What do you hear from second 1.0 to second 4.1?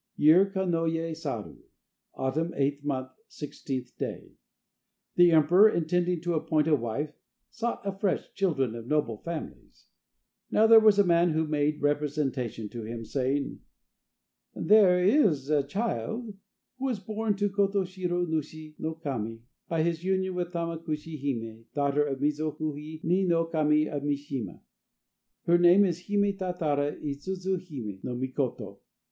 Saru, Autumn, 8th month, 16th